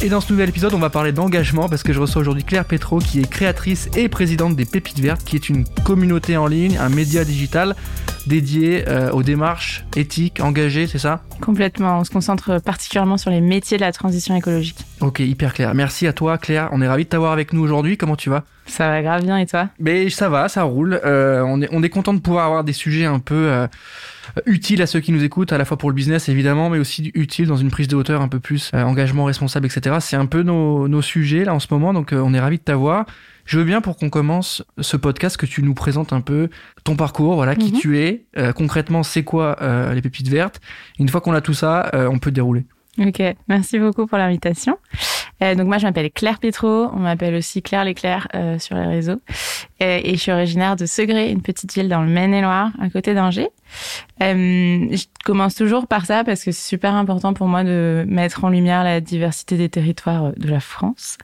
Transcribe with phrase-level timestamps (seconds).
[0.00, 2.64] Et dans ce nouvel épisode, on va parler d'engagement parce que je reçois aujourd'hui Claire
[2.64, 6.78] Petro qui est créatrice et présidente des Pépites Vertes, qui est une communauté en ligne,
[6.78, 7.74] un média digital
[8.28, 11.22] dédié euh, aux démarches éthiques, engagées, c'est ça?
[11.40, 11.98] Complètement.
[11.98, 14.78] On se concentre particulièrement sur les métiers de la transition écologique.
[15.00, 15.74] Ok, hyper clair.
[15.74, 16.68] Merci à toi, Claire.
[16.70, 17.96] On est ravis de t'avoir avec nous aujourd'hui.
[17.96, 18.44] Comment tu vas?
[18.66, 19.68] Ça va grave bien et toi?
[19.80, 21.00] Mais ça va, ça roule.
[21.04, 23.66] Euh, on, est, on est content de pouvoir avoir des sujets un peu euh,
[24.46, 27.10] utiles à ceux qui nous écoutent, à la fois pour le business évidemment, mais aussi
[27.14, 29.96] utiles dans une prise de hauteur un peu plus engagement responsable, etc.
[30.00, 32.62] C'est un peu nos, nos, sujets là en ce moment, donc on est ravis de
[32.62, 33.06] t'avoir.
[33.48, 36.50] Je veux bien pour qu'on commence ce podcast que tu nous présentes un peu
[36.84, 37.78] ton parcours, voilà, qui Mhm.
[37.78, 40.60] tu es, euh, concrètement c'est quoi euh, les pépites vertes.
[40.98, 42.66] Une fois qu'on a tout ça, euh, on peut dérouler.
[42.98, 44.76] Ok, merci beaucoup pour l'invitation.
[45.42, 48.86] Euh, donc moi je m'appelle Claire Pétro, on m'appelle aussi Claire L'éclair euh, sur les
[48.86, 49.20] réseaux.
[49.82, 53.14] Euh, et je suis originaire de Segré, une petite ville dans le Maine-et-Loire, à côté
[53.14, 53.48] d'Angers.
[54.22, 58.44] Euh, je commence toujours par ça parce que c'est super important pour moi de mettre
[58.44, 61.18] en lumière la diversité des territoires euh, de la France.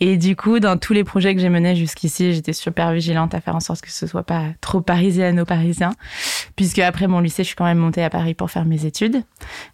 [0.00, 3.40] Et du coup, dans tous les projets que j'ai menés jusqu'ici, j'étais super vigilante à
[3.40, 5.92] faire en sorte que ce soit pas trop parisiano-parisien,
[6.56, 9.22] puisque après mon lycée, je suis quand même montée à Paris pour faire mes études.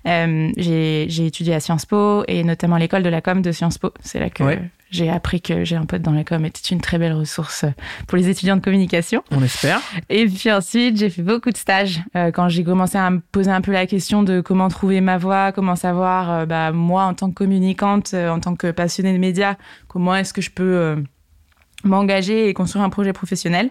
[0.07, 3.79] Euh, j'ai j'ai étudié à Sciences Po et notamment l'école de la com de Sciences
[3.79, 3.93] Po.
[4.01, 4.61] C'est là que Ouais.
[4.95, 7.65] J'ai appris que j'ai un pote dans la com était une très belle ressource
[8.07, 9.23] pour les étudiants de communication.
[9.31, 9.81] On espère.
[10.09, 13.51] Et puis ensuite, j'ai fait beaucoup de stages euh, quand j'ai commencé à me poser
[13.51, 17.15] un peu la question de comment trouver ma voie, comment savoir, euh, bah, moi, en
[17.15, 19.57] tant que communicante, euh, en tant que passionnée de médias,
[19.89, 20.97] comment est-ce que je peux euh,
[21.85, 23.71] m'engager et construire un projet professionnel.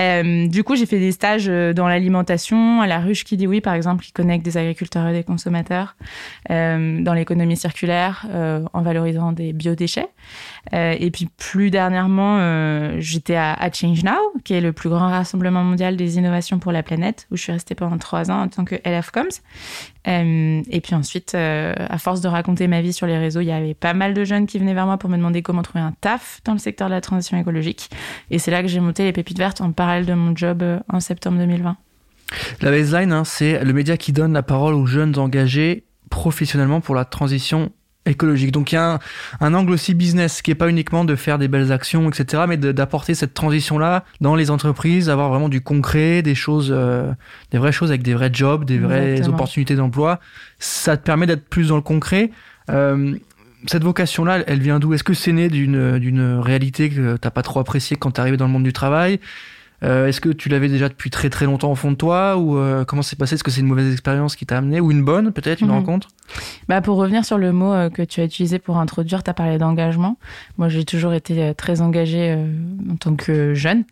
[0.00, 3.46] Euh, du coup, j'ai fait des stages euh, dans l'alimentation, à la ruche qui dit
[3.46, 5.96] oui, par exemple, qui connecte des agriculteurs et des consommateurs,
[6.50, 8.26] euh, dans l'économie circulaire,
[8.72, 10.08] en valorisant des biodéchets.
[10.72, 14.12] Et puis plus dernièrement, j'étais à, Change Now,
[14.44, 17.52] qui est le plus grand rassemblement mondial des innovations pour la planète, où je suis
[17.52, 19.28] restée pendant trois ans en tant que LF Coms.
[20.06, 23.74] Et puis ensuite, à force de raconter ma vie sur les réseaux, il y avait
[23.74, 26.40] pas mal de jeunes qui venaient vers moi pour me demander comment trouver un taf
[26.44, 27.90] dans le secteur de la transition écologique.
[28.30, 30.78] Et c'est là que j'ai monté les Pépites Vertes en parallèle de mon job euh,
[30.88, 31.76] en septembre 2020.
[32.60, 36.94] La baseline, hein, c'est le média qui donne la parole aux jeunes engagés professionnellement pour
[36.94, 37.72] la transition
[38.06, 38.52] écologique.
[38.52, 38.98] Donc il y a un,
[39.40, 42.56] un angle aussi business qui est pas uniquement de faire des belles actions, etc., mais
[42.56, 47.12] d'apporter cette transition-là dans les entreprises, avoir vraiment du concret, des choses, euh,
[47.50, 49.34] des vraies choses avec des vrais jobs, des vraies Exactement.
[49.34, 50.20] opportunités d'emploi.
[50.58, 52.30] Ça te permet d'être plus dans le concret.
[52.70, 53.16] Euh,
[53.66, 54.94] cette vocation-là, elle vient d'où?
[54.94, 58.38] Est-ce que c'est né d'une d'une réalité que t'as pas trop appréciée quand t'es arrivé
[58.38, 59.20] dans le monde du travail?
[59.82, 62.58] Euh, Est-ce que tu l'avais déjà depuis très très longtemps au fond de toi ou
[62.58, 63.34] euh, comment c'est passé?
[63.34, 65.74] Est-ce que c'est une mauvaise expérience qui t'a amené ou une bonne peut-être une Mhm.
[65.74, 66.08] rencontre?
[66.68, 69.34] Bah, pour revenir sur le mot euh, que tu as utilisé pour introduire, tu as
[69.34, 70.18] parlé d'engagement.
[70.58, 72.46] Moi, j'ai toujours été euh, très engagée euh,
[72.92, 73.84] en tant que jeune,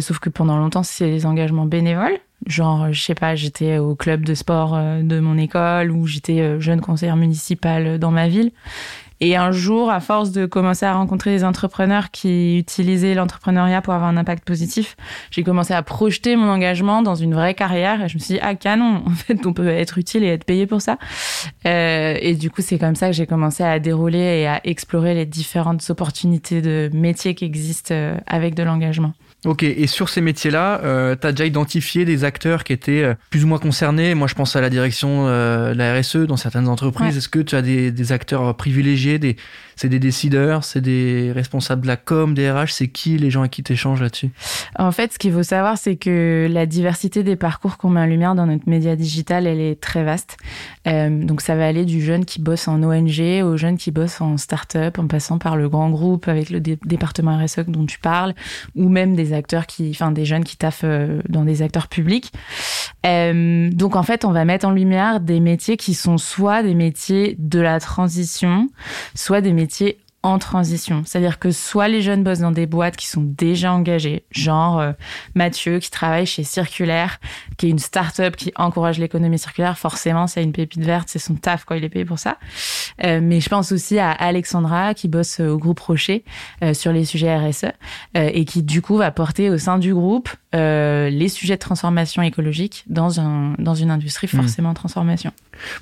[0.00, 2.18] sauf que pendant longtemps, c'est des engagements bénévoles.
[2.46, 6.80] Genre, je sais pas, j'étais au club de sport de mon école ou j'étais jeune
[6.80, 8.50] conseillère municipale dans ma ville.
[9.20, 13.92] Et un jour, à force de commencer à rencontrer des entrepreneurs qui utilisaient l'entrepreneuriat pour
[13.92, 14.96] avoir un impact positif,
[15.30, 18.02] j'ai commencé à projeter mon engagement dans une vraie carrière.
[18.02, 20.44] Et je me suis dit, ah canon, en fait, on peut être utile et être
[20.44, 20.98] payé pour ça.
[21.66, 25.14] Euh, et du coup, c'est comme ça que j'ai commencé à dérouler et à explorer
[25.14, 29.12] les différentes opportunités de métiers qui existent euh, avec de l'engagement.
[29.46, 33.14] Ok, et sur ces métiers-là, euh, tu as déjà identifié des acteurs qui étaient euh,
[33.30, 34.14] plus ou moins concernés?
[34.14, 37.12] Moi, je pense à la direction euh, de la RSE dans certaines entreprises.
[37.12, 37.16] Ouais.
[37.16, 39.36] Est-ce que tu as des, des acteurs privilégiés des,
[39.80, 43.40] C'est des décideurs, c'est des responsables de la com, des RH C'est qui les gens
[43.40, 44.28] à qui tu échanges là-dessus?
[44.78, 48.04] En fait, ce qu'il faut savoir, c'est que la diversité des parcours qu'on met en
[48.04, 50.36] lumière dans notre média digital, elle est très vaste.
[50.86, 54.20] Euh, donc, ça va aller du jeune qui bosse en ONG au jeune qui bosse
[54.20, 57.98] en start-up, en passant par le grand groupe avec le dé- département RSE dont tu
[58.00, 58.34] parles,
[58.76, 62.34] ou même des acteurs qui, enfin, des jeunes qui taffent euh, dans des acteurs publics.
[63.06, 66.74] Euh, donc, en fait, on va mettre en lumière des métiers qui sont soit des
[66.74, 68.68] métiers de la transition,
[69.14, 69.69] soit des métiers
[70.22, 71.02] en transition.
[71.06, 74.92] C'est-à-dire que soit les jeunes bossent dans des boîtes qui sont déjà engagées, genre euh,
[75.34, 77.18] Mathieu qui travaille chez Circulaire,
[77.56, 79.78] qui est une start-up qui encourage l'économie circulaire.
[79.78, 82.36] Forcément, c'est une pépite verte, c'est son taf quand il est payé pour ça.
[83.02, 86.22] Euh, mais je pense aussi à Alexandra qui bosse au groupe Rocher
[86.62, 87.66] euh, sur les sujets RSE
[88.14, 92.22] et qui du coup va porter au sein du groupe euh, les sujets de transformation
[92.22, 94.40] écologique dans un dans une industrie Mhm.
[94.42, 95.32] forcément en transformation.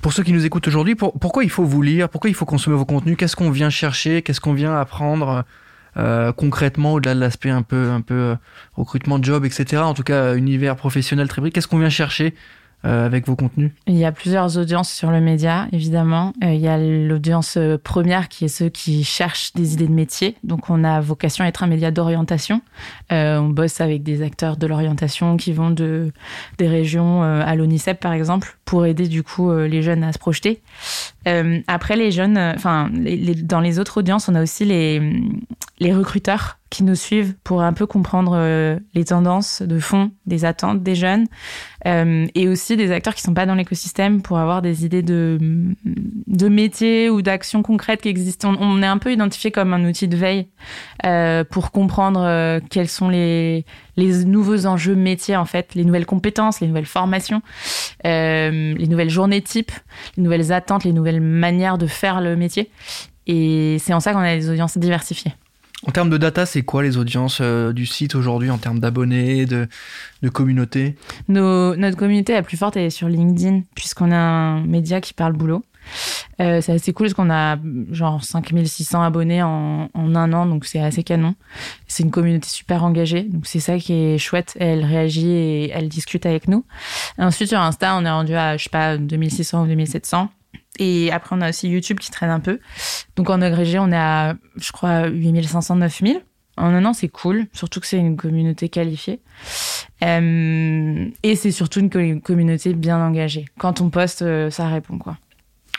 [0.01, 2.07] Pour ceux qui nous écoutent aujourd'hui, pour- pourquoi il faut vous lire?
[2.09, 3.17] Pourquoi il faut consommer vos contenus?
[3.17, 4.21] Qu'est-ce qu'on vient chercher?
[4.21, 5.43] Qu'est-ce qu'on vient apprendre
[5.97, 8.35] euh, concrètement au-delà de l'aspect un peu, un peu euh,
[8.75, 9.81] recrutement de job, etc.
[9.81, 11.55] En tout cas, univers professionnel très brique.
[11.55, 12.35] Qu'est-ce qu'on vient chercher?
[12.85, 13.71] Euh, avec vos contenus?
[13.87, 16.31] Il y a plusieurs audiences sur le média, évidemment.
[16.43, 19.93] Euh, il y a l'audience euh, première qui est ceux qui cherchent des idées de
[19.93, 20.37] métier.
[20.45, 22.61] Donc, on a vocation à être un média d'orientation.
[23.09, 26.11] on bosse avec des acteurs de l'orientation qui vont de
[26.57, 30.61] des régions à l'ONICEP, par exemple, pour aider du coup les jeunes à se projeter.
[31.67, 32.89] après, les jeunes, enfin,
[33.43, 35.21] dans les autres audiences, on a aussi les,
[35.79, 40.45] les recruteurs qui nous suivent pour un peu comprendre euh, les tendances de fond, des
[40.45, 41.25] attentes des jeunes,
[41.87, 45.39] euh, et aussi des acteurs qui sont pas dans l'écosystème pour avoir des idées de,
[46.27, 48.53] de métiers ou d'actions concrètes qui existent.
[48.59, 50.47] On, est un peu identifié comme un outil de veille
[51.05, 53.65] euh, pour comprendre euh, quels sont les,
[53.97, 57.41] les nouveaux enjeux métiers, en fait, les nouvelles compétences, les nouvelles formations,
[58.05, 59.71] euh, les nouvelles journées types,
[60.17, 62.69] les nouvelles attentes, les nouvelles manières de faire le métier.
[63.25, 65.33] Et c'est en ça qu'on a des audiences diversifiées.
[65.87, 69.45] En termes de data, c'est quoi les audiences euh, du site aujourd'hui en termes d'abonnés,
[69.45, 69.67] de,
[70.21, 70.95] de communauté?
[71.29, 75.33] Notre communauté la plus forte elle est sur LinkedIn, puisqu'on a un média qui parle
[75.33, 75.63] boulot.
[76.41, 77.57] Euh, c'est assez cool parce qu'on a
[77.91, 81.35] genre 5600 abonnés en, en un an, donc c'est assez canon.
[81.87, 84.57] C'est une communauté super engagée, donc c'est ça qui est chouette.
[84.59, 86.65] Elle réagit et elle discute avec nous.
[87.17, 90.29] ensuite, sur Insta, on est rendu à, je sais pas, 2600 ou 2700.
[90.79, 92.59] Et après, on a aussi YouTube qui traîne un peu.
[93.15, 96.21] Donc en agrégé, on est à, je crois, 8500, 9000.
[96.57, 99.21] En un an, c'est cool, surtout que c'est une communauté qualifiée.
[100.03, 103.45] Euh, et c'est surtout une communauté bien engagée.
[103.57, 105.17] Quand on poste, euh, ça répond, quoi.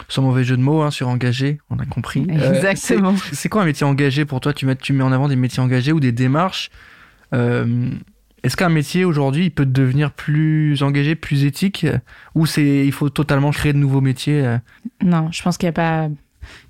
[0.09, 2.27] Sans mauvais jeu de mots hein, sur engagé, on a compris.
[2.31, 3.15] Euh, Exactement.
[3.33, 4.55] c'est quoi un métier engagé pour toi?
[4.55, 6.71] Tu mets, tu mets en avant des métiers engagés ou des démarches?
[8.43, 11.87] Est-ce qu'un métier aujourd'hui, peut devenir plus engagé, plus éthique,
[12.35, 14.59] ou c'est il faut totalement créer de nouveaux métiers euh?
[15.03, 16.09] Non, je pense qu'il n'y a pas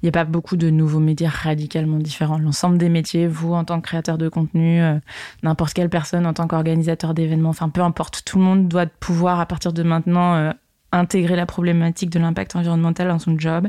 [0.03, 2.39] il a pas beaucoup de nouveaux métiers radicalement différents.
[2.39, 4.99] L'ensemble des métiers, vous en tant que créateur de contenu, euh,
[5.43, 9.41] n'importe quelle personne en tant qu'organisateur d'événements, enfin peu importe, tout le monde doit pouvoir
[9.41, 10.53] à partir de maintenant euh,
[10.93, 13.69] intégrer la problématique de l'impact environnemental dans son job.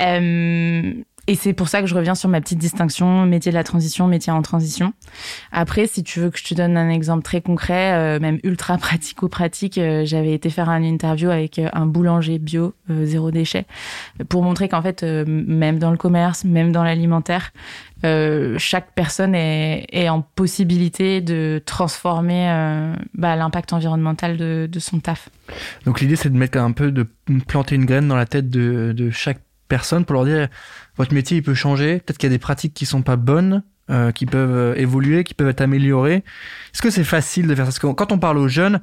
[0.00, 0.92] Euh,
[1.28, 4.06] et c'est pour ça que je reviens sur ma petite distinction métier de la transition,
[4.06, 4.92] métier en transition.
[5.50, 8.78] Après, si tu veux que je te donne un exemple très concret, euh, même ultra
[8.78, 13.66] pratico-pratique, euh, j'avais été faire un interview avec euh, un boulanger bio, zéro déchet,
[14.28, 17.52] pour montrer qu'en fait, même dans le commerce, même dans l'alimentaire,
[18.58, 25.28] chaque personne est, en possibilité de transformer bah, l'impact environnemental de, son taf.
[25.84, 27.08] Donc l'idée, c'est de mettre un peu de
[27.48, 30.48] planter une graine dans la tête de chaque personne pour leur dire
[30.96, 33.62] votre métier il peut changer, peut-être qu'il y a des pratiques qui sont pas bonnes,
[33.88, 36.24] euh, qui peuvent euh, évoluer, qui peuvent être améliorées.
[36.74, 37.70] Est-ce que c'est facile de faire ça?
[37.70, 38.80] Parce que quand on parle aux jeunes,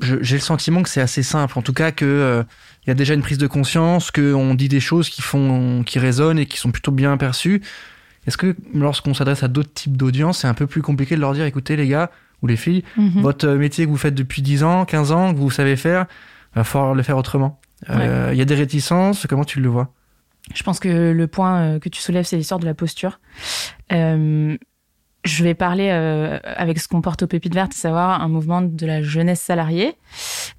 [0.00, 2.42] j'ai le sentiment que c'est assez simple, en tout cas que euh,
[2.86, 5.98] il y a déjà une prise de conscience, qu'on dit des choses qui font, qui
[5.98, 7.60] résonnent et qui sont plutôt bien perçues.
[8.26, 11.34] Est-ce que lorsqu'on s'adresse à d'autres types d'audience, c'est un peu plus compliqué de leur
[11.34, 12.10] dire, écoutez les gars
[12.40, 13.20] ou les filles, mhm.
[13.20, 16.06] votre métier que vous faites depuis 10 ans, 15 ans, que vous savez faire,
[16.54, 17.60] il va falloir le faire autrement.
[17.86, 19.92] Il y a des réticences, comment tu le vois?
[20.54, 23.20] Je pense que le point euh, que tu soulèves, c'est l'histoire de la posture.
[23.92, 24.56] Euh,
[25.24, 28.86] je vais parler euh, avec ce qu'on porte au Pépites Vertes, savoir un mouvement de
[28.86, 29.94] la jeunesse salariée.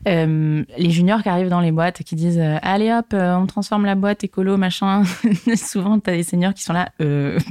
[0.08, 3.86] Euh, les juniors qui arrivent dans les boîtes qui disent euh, allez hop, on transforme
[3.86, 5.04] la boîte écolo machin.
[5.56, 6.90] Souvent, t'as des seniors qui sont là,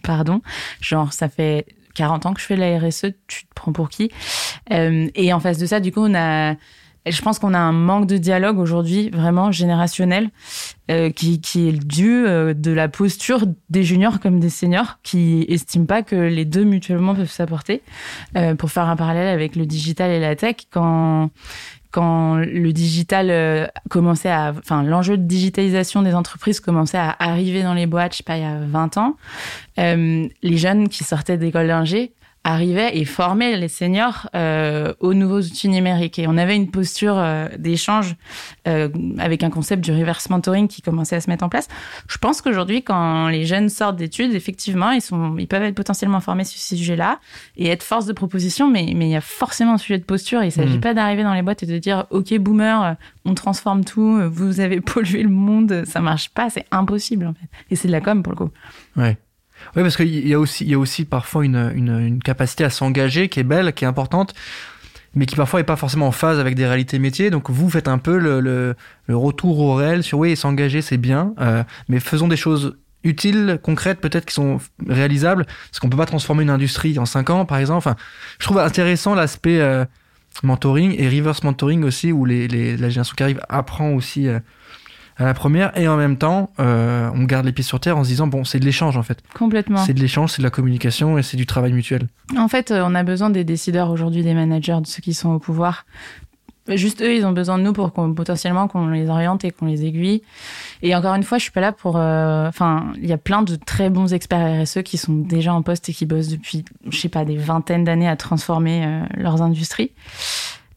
[0.04, 0.40] pardon,
[0.80, 4.10] genre ça fait 40 ans que je fais la RSE, tu te prends pour qui?
[4.70, 6.54] Et en face de ça, du coup, on a
[7.06, 10.30] je pense qu'on a un manque de dialogue aujourd'hui, vraiment générationnel,
[10.90, 15.86] euh, qui, est dû euh, de la posture des juniors comme des seniors, qui estiment
[15.86, 17.82] pas que les deux mutuellement peuvent s'apporter.
[18.36, 21.30] Euh, pour faire un parallèle avec le digital et la tech, quand
[21.92, 27.64] quand le digital euh, commençait à, enfin, l'enjeu de digitalisation des entreprises commençait à arriver
[27.64, 29.16] dans les boîtes, je sais pas, il y a 20 ans,
[29.76, 35.68] les jeunes qui sortaient d'école d'ingé arrivait et formait les seniors euh, aux nouveaux outils
[35.68, 36.18] numériques.
[36.18, 38.16] Et on avait une posture euh, d'échange
[38.66, 41.68] euh, avec un concept du reverse mentoring qui commençait à se mettre en place.
[42.08, 46.20] Je pense qu'aujourd'hui, quand les jeunes sortent d'études, effectivement, ils, sont, ils peuvent être potentiellement
[46.20, 47.20] formés sur ces sujets-là
[47.56, 50.42] et être force de proposition, mais, mais il y a forcément un sujet de posture.
[50.42, 50.80] Il ne s'agit mmh.
[50.80, 54.80] pas d'arriver dans les boîtes et de dire, OK, boomer, on transforme tout, vous avez
[54.80, 57.48] pollué le monde, ça marche pas, c'est impossible en fait.
[57.70, 58.50] Et c'est de la com pour le coup.
[58.96, 59.18] Ouais.
[59.76, 63.28] Oui, parce qu'il y a aussi, y a aussi parfois une, une, capacité à s'engager
[63.28, 64.34] qui est belle, qui est importante,
[65.14, 67.30] mais qui parfois est pas forcément en phase avec des réalités métiers.
[67.30, 71.34] Donc vous faites un peu le, le, retour au réel sur oui, s'engager c'est bien,
[71.40, 76.06] euh, mais faisons des choses utiles, concrètes, peut-être qui sont réalisables, parce qu'on peut pas
[76.06, 77.78] transformer une industrie en cinq ans, par exemple.
[77.78, 77.96] Enfin,
[78.38, 79.84] je trouve intéressant l'aspect euh,
[80.42, 84.28] mentoring et reverse mentoring aussi, où les, les, la génération qui arrive apprend aussi.
[84.28, 84.40] Euh,
[85.16, 88.04] à la première et en même temps euh, on garde les pieds sur terre en
[88.04, 90.50] se disant bon c'est de l'échange en fait complètement c'est de l'échange c'est de la
[90.50, 92.06] communication et c'est du travail mutuel
[92.38, 95.30] en fait euh, on a besoin des décideurs aujourd'hui des managers de ceux qui sont
[95.30, 95.84] au pouvoir
[96.68, 99.66] Juste eux, ils ont besoin de nous pour qu'on, potentiellement qu'on les oriente et qu'on
[99.66, 100.22] les aiguille.
[100.82, 101.96] Et encore une fois, je suis pas là pour.
[101.96, 105.62] euh, Enfin, il y a plein de très bons experts RSE qui sont déjà en
[105.62, 109.42] poste et qui bossent depuis, je sais pas, des vingtaines d'années à transformer euh, leurs
[109.42, 109.90] industries.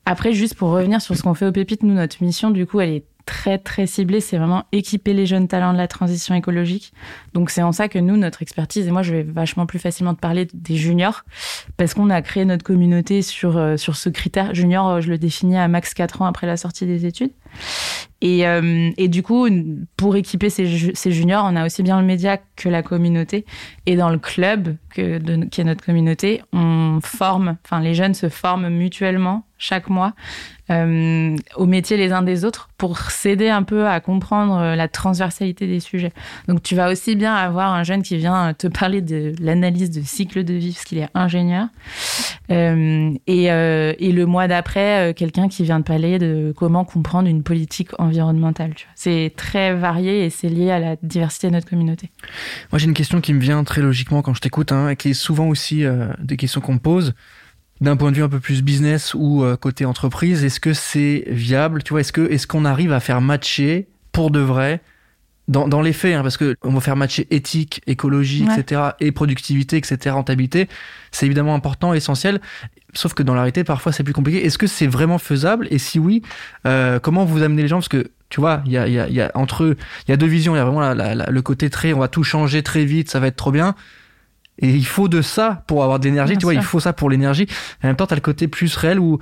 [0.06, 2.80] Après, juste pour revenir sur ce qu'on fait au Pépite, nous, notre mission, du coup,
[2.80, 4.20] elle est très très ciblée.
[4.20, 6.94] C'est vraiment équiper les jeunes talents de la transition écologique.
[7.34, 10.14] Donc c'est en ça que nous, notre expertise, et moi, je vais vachement plus facilement
[10.14, 11.24] te parler des juniors,
[11.78, 14.54] parce qu'on a créé notre communauté sur euh, sur ce critère.
[14.54, 17.32] Junior, euh, je le définis à max 4 ans après la sortie des études.
[18.22, 19.48] Et, euh, et du coup,
[19.98, 23.46] pour équiper ces, ju- ces juniors, on a aussi bien le média que la communauté.
[23.86, 28.70] Et dans le club, qui est notre communauté, on forme, enfin les jeunes se forment
[28.70, 30.14] mutuellement chaque mois
[30.72, 34.88] euh, au métier les uns des autres pour s'aider un peu à comprendre euh, la
[34.88, 36.12] transversalité des sujets.
[36.48, 40.02] Donc tu vas aussi bien avoir un jeune qui vient te parler de l'analyse de
[40.02, 41.68] cycle de vie parce qu'il est ingénieur
[42.52, 47.28] euh, et, euh, le mois d'après euh, quelqu'un qui vient te parler de comment comprendre
[47.28, 48.74] une politique environnementale.
[48.96, 52.10] C'est très varié et c'est lié à la diversité de notre communauté.
[52.72, 55.10] Moi, j'ai une question qui me vient très logiquement quand je t'écoute, hein, et qui
[55.10, 57.14] est souvent aussi euh, des questions qu'on me pose
[57.82, 60.44] d'un point de vue un peu plus business ou euh, côté entreprise.
[60.44, 64.32] Est-ce que c'est viable Tu vois, est-ce que est-ce qu'on arrive à faire matcher pour
[64.32, 64.82] de vrai
[65.50, 68.60] dans, dans les faits, hein, parce que on va faire matcher éthique, écologie, Ouais.
[68.60, 70.70] etc., et productivité, etc., rentabilité,
[71.12, 72.40] c'est évidemment important, essentiel.
[72.94, 74.46] Sauf que dans la réalité, parfois, c'est plus compliqué.
[74.46, 75.68] Est-ce que c'est vraiment faisable?
[75.72, 76.22] Et si oui,
[76.68, 77.78] euh, comment vous amenez les gens?
[77.78, 80.12] Parce que tu vois, il y a, il y, a, y a entre eux, il
[80.12, 80.56] y a deux visions.
[80.56, 82.86] Il y a vraiment la- la- la- le côté très, on va tout changer très
[82.86, 83.76] vite, ça va être trop bien.
[84.60, 86.38] Et il faut de ça pour avoir de l'énergie.
[86.38, 86.62] Tu vois, sûr.
[86.62, 87.48] il faut ça pour l'énergie.
[87.84, 89.18] En même temps, t'as le côté plus réel où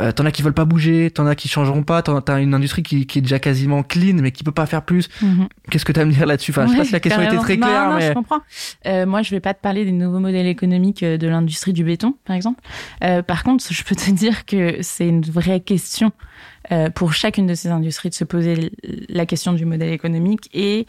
[0.00, 2.54] euh, t'en as qui veulent pas bouger, t'en as qui changeront pas, t'en- t'as une
[2.54, 5.08] industrie qui, qui est déjà quasiment clean, mais qui peut pas faire plus.
[5.70, 6.50] Qu'est-ce que t'as à me dire là-dessus?
[6.52, 8.40] Enfin, je sais pas si la question était très claire, non, mais je comprends.
[8.86, 11.84] Euh, moi, je vais pas te parler des nouveaux modèles économiques euh, de l'industrie du
[11.84, 12.60] béton, par exemple.
[13.04, 16.12] Euh, par contre, je peux te dire que c'est une vraie question
[16.70, 18.70] euh, pour chacune de ces industries de se poser
[19.08, 20.86] la question du modèle économique et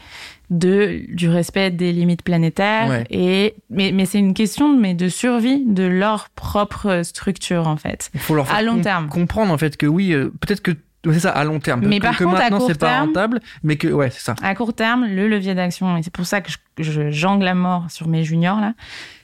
[0.50, 2.90] de du respect des limites planétaires.
[2.90, 3.04] Ouais.
[3.10, 8.12] Et mais, mais c'est une question mais de survie de leur propre structure en fait.
[8.14, 9.08] il faut leur faire À long com- terme.
[9.10, 10.72] comprendre en fait que oui, euh, peut-être que
[11.12, 11.82] c'est ça à long terme.
[11.86, 14.36] Mais par que contre, à maintenant c'est pas rentable, mais que ouais, c'est ça.
[14.42, 17.56] À court terme, le levier d'action, et c'est pour ça que je, je jongle à
[17.56, 18.74] mort sur mes juniors là,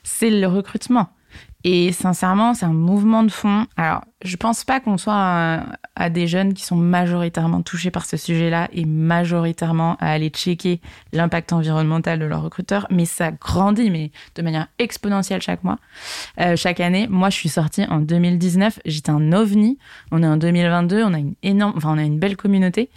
[0.03, 1.09] c'est le recrutement.
[1.65, 3.65] Et sincèrement, c'est un mouvement de fond.
[3.75, 5.63] Alors, je pense pas qu'on soit
[5.95, 10.81] à, des jeunes qui sont majoritairement touchés par ce sujet-là et majoritairement à aller checker
[11.13, 15.79] l'impact environnemental de leurs recruteurs, mais ça grandit, mais de manière exponentielle chaque mois,
[16.41, 17.07] euh, chaque année.
[17.09, 19.77] Moi, je suis sortie en 2019, j'étais un ovni.
[20.11, 22.89] On est en 2022, on a une énorme, enfin, on a une belle communauté.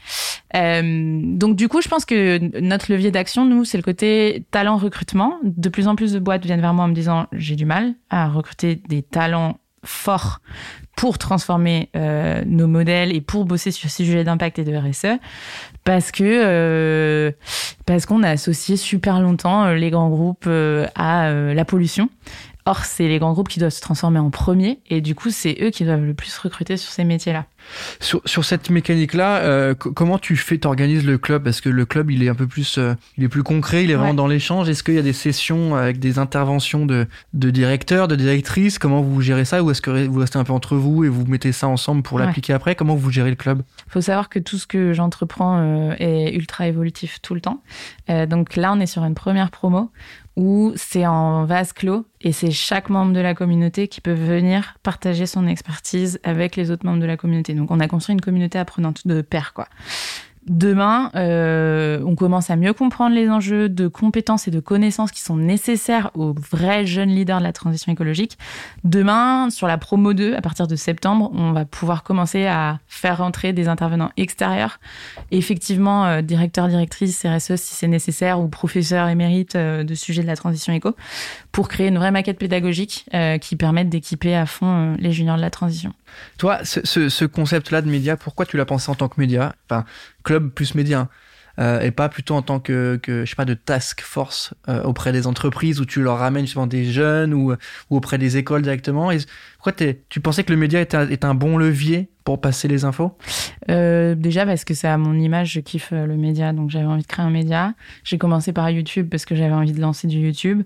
[0.56, 4.76] Euh, donc du coup, je pense que notre levier d'action, nous, c'est le côté talent
[4.76, 5.38] recrutement.
[5.44, 7.94] De plus en plus de boîtes viennent vers moi en me disant j'ai du mal
[8.10, 10.40] à recruter des talents forts
[10.96, 15.18] pour transformer euh, nos modèles et pour bosser sur ces sujets d'impact et de RSE
[15.84, 17.32] parce que euh,
[17.86, 22.08] parce qu'on a associé super longtemps euh, les grands groupes euh, à euh, la pollution.
[22.64, 25.56] Or, c'est les grands groupes qui doivent se transformer en premier et du coup, c'est
[25.60, 27.46] eux qui doivent le plus recruter sur ces métiers-là.
[28.00, 31.44] Sur, sur cette mécanique-là, euh, co- comment tu fais, t'organises le club?
[31.44, 33.90] Parce que le club, il est un peu plus, euh, il est plus concret, il
[33.90, 34.16] est vraiment Ouais.
[34.16, 34.68] dans l'échange.
[34.68, 38.78] Est-ce qu'il y a des sessions avec des interventions de, de directeurs, de directrices?
[38.78, 39.62] Comment vous gérez ça?
[39.62, 42.18] Ou est-ce que vous restez un peu entre vous et vous mettez ça ensemble pour
[42.18, 42.26] Ouais.
[42.26, 42.74] l'appliquer après?
[42.74, 43.62] Comment vous gérez le club?
[43.88, 47.62] Faut savoir que tout ce que j'entreprends euh, est ultra évolutif tout le temps.
[48.28, 49.90] Donc là, on est sur une première promo
[50.36, 54.74] où c'est en vase clos et c'est chaque membre de la communauté qui peut venir
[54.82, 57.51] partager son expertise avec les autres membres de la communauté.
[57.54, 59.54] Donc on a construit une communauté apprenante de pairs.
[60.48, 65.20] Demain, euh, on commence à mieux comprendre les enjeux de compétences et de connaissances qui
[65.20, 68.38] sont nécessaires aux vrais jeunes leaders de la transition écologique.
[68.82, 73.18] Demain, sur la promo 2, à partir de septembre, on va pouvoir commencer à faire
[73.18, 74.80] rentrer des intervenants extérieurs.
[75.30, 80.26] Effectivement, euh, directeur, directrice, RSE si c'est nécessaire, ou professeur émérite euh, de sujets de
[80.26, 80.96] la transition éco,
[81.52, 85.42] pour créer une vraie maquette pédagogique euh, qui permette d'équiper à fond les juniors de
[85.42, 85.92] la transition.
[86.36, 89.54] Toi, ce, ce, ce concept-là de média, pourquoi tu l'as pensé en tant que média?
[90.22, 91.08] Club plus média.
[91.58, 94.82] euh, et pas plutôt en tant que, que je sais pas de task force euh,
[94.82, 97.52] auprès des entreprises où tu leur ramènes justement des jeunes ou,
[97.90, 99.10] ou auprès des écoles directement.
[99.10, 99.18] Et
[99.56, 99.72] pourquoi
[100.08, 103.16] tu pensais que le média est un, est un bon levier pour passer les infos?
[103.70, 106.86] Euh, déjà parce que c'est à mon image, je kiffe euh, le média, donc j'avais
[106.86, 107.74] envie de créer un média.
[108.04, 110.62] J'ai commencé par YouTube parce que j'avais envie de lancer du YouTube.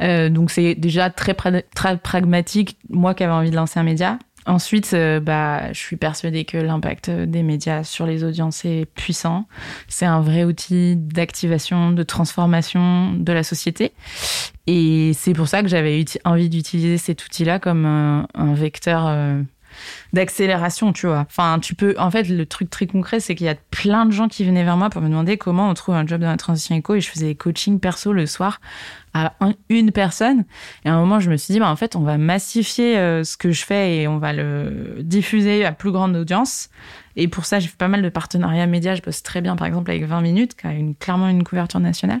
[0.00, 1.34] Euh, donc c'est déjà très,
[1.74, 4.18] très pragmatique, moi qui avais envie de lancer un média.
[4.50, 9.46] Ensuite, euh, bah, je suis persuadée que l'impact des médias sur les audiences est puissant.
[9.86, 13.92] C'est un vrai outil d'activation, de transformation de la société.
[14.66, 19.40] Et c'est pour ça que j'avais envie d'utiliser cet outil-là comme un, un vecteur euh,
[20.12, 21.26] d'accélération, tu vois.
[21.28, 21.94] Enfin, tu peux.
[21.98, 24.64] En fait, le truc très concret, c'est qu'il y a plein de gens qui venaient
[24.64, 27.00] vers moi pour me demander comment on trouve un job dans la transition éco, et
[27.00, 28.60] je faisais des coachings perso le soir
[29.14, 29.32] à
[29.68, 30.44] une personne.
[30.84, 33.24] Et à un moment, je me suis dit, bah, en fait, on va massifier euh,
[33.24, 36.70] ce que je fais et on va le diffuser à plus grande audience.
[37.16, 38.94] Et pour ça, j'ai fait pas mal de partenariats médias.
[38.94, 41.80] Je bosse très bien, par exemple, avec 20 minutes, qui a une, clairement une couverture
[41.80, 42.20] nationale.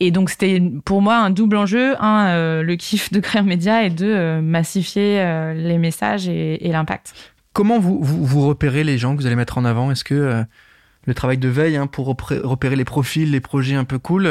[0.00, 1.94] Et donc, c'était pour moi un double enjeu.
[2.02, 6.28] Un, euh, le kiff de créer un média et deux, euh, massifier euh, les messages
[6.28, 7.14] et, l'impact.
[7.52, 9.90] Comment vous, vous, repérez les gens que vous allez mettre en avant?
[9.90, 10.44] Est-ce que
[11.06, 14.28] le travail de veille hein, pour repérer les profils, les projets un peu cool,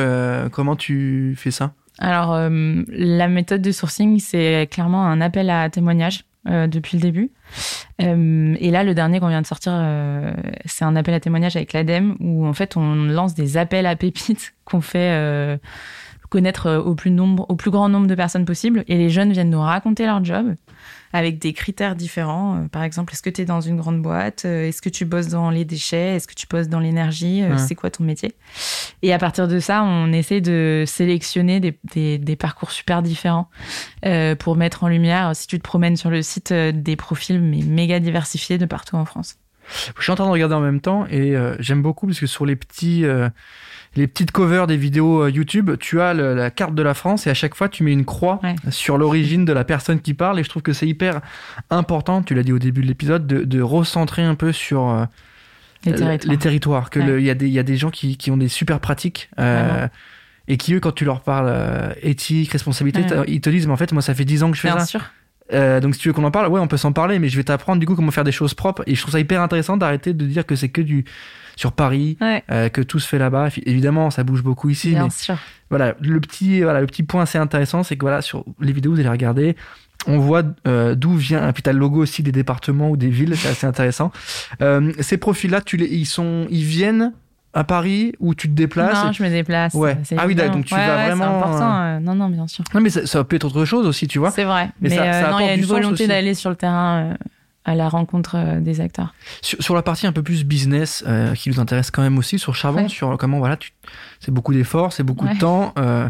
[0.51, 1.73] comment tu fais ça?
[1.97, 6.25] Alors, la méthode de sourcing, c'est clairement un appel à témoignage.
[6.47, 7.31] Euh, depuis le début.
[8.03, 10.31] Euh, et là, le dernier qu'on vient de sortir, euh,
[10.65, 13.95] c'est un appel à témoignage avec l'ADEME où en fait on lance des appels à
[13.95, 15.59] pépites qu'on fait
[16.29, 18.83] connaître au plus, nombre, au plus grand nombre de personnes possible.
[18.87, 20.53] Et les jeunes viennent nous raconter leur job
[21.15, 22.57] avec des critères différents.
[22.57, 24.43] Euh, par exemple, est-ce que tu es dans une grande boîte?
[24.43, 26.15] Euh, Est-ce que tu bosses dans les déchets?
[26.15, 27.41] Est-ce que tu bosses dans l'énergie?
[27.41, 28.35] Euh, C'est quoi ton métier?
[29.01, 33.49] Et à partir de ça, on essaie de sélectionner des, des, parcours super différents
[34.39, 37.99] pour mettre en lumière, si tu te promènes sur le site, des profils mais méga
[37.99, 39.37] diversifiés de partout en France.
[39.97, 42.45] Je suis en train de regarder en même temps et j'aime beaucoup parce que sur
[42.45, 43.05] les petits
[43.95, 47.29] les petites covers des vidéos euh, YouTube, tu as la carte de la France et
[47.29, 50.43] à chaque fois tu mets une croix sur l'origine de la personne qui parle et
[50.43, 51.21] je trouve que c'est hyper
[51.69, 55.05] important, tu l'as dit au début de l'épisode, de, recentrer un peu sur euh,
[55.85, 56.89] les, territoires.
[56.89, 59.29] Que il y, y, a des gens qui, qui ont des super pratiques.
[59.39, 59.87] Euh,
[60.47, 63.91] et qui eux quand tu leur parles éthique responsabilité ils te disent mais en fait
[63.93, 65.01] moi ça fait 10 ans que je fais Bien ça sûr.
[65.51, 67.43] Donc si tu veux qu'on en parle, ouais, on peut s'en parler, mais je vais
[67.43, 68.83] t'apprendre du coup comment faire des choses propres.
[68.87, 71.05] Et je trouve ça hyper intéressant d'arrêter de dire que c'est que du
[71.55, 72.17] sur Paris,
[72.51, 73.49] euh, que tout se fait là-bas.
[73.65, 74.91] Évidemment, ça bouge beaucoup ici.
[74.91, 75.37] Bien mais sûr.
[75.69, 78.93] Voilà, le petit, voilà, le petit point assez intéressant, c'est que voilà, sur les vidéos,
[78.93, 79.55] vous allez regarder,
[80.07, 83.35] on voit euh, d'où vient, puis t'as le logo aussi des départements ou des villes,
[83.37, 84.11] c'est assez intéressant.
[84.61, 87.13] Euh, ces profils-là, tu les, ils sont, ils viennent
[87.55, 89.73] à Paris ou tu te déplaces Non, je me déplace.
[89.73, 89.97] Ouais.
[90.15, 91.23] Ah oui, donc tu vas vraiment.
[91.23, 91.99] C'est important.
[92.01, 92.63] non, non, bien sûr.
[92.73, 94.29] Non, mais ça, peut être autre chose aussi, tu vois.
[94.31, 94.69] C'est vrai.
[94.81, 97.15] Mais, non, il y a une volonté d'aller sur le terrain
[97.65, 99.13] à la rencontre euh, des acteurs.
[99.41, 102.55] Sur, la partie un peu plus business, euh, qui nous intéresse quand même aussi, sur
[102.55, 103.57] Charbon, sur comment, voilà,
[104.19, 106.07] c'est beaucoup d'efforts, c'est beaucoup de temps, euh,